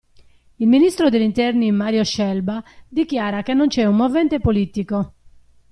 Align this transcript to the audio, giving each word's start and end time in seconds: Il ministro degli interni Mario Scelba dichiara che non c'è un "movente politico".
Il 0.57 0.65
ministro 0.67 1.09
degli 1.09 1.21
interni 1.21 1.71
Mario 1.71 2.03
Scelba 2.03 2.63
dichiara 2.87 3.43
che 3.43 3.53
non 3.53 3.67
c'è 3.67 3.85
un 3.85 3.97
"movente 3.97 4.39
politico". 4.39 5.13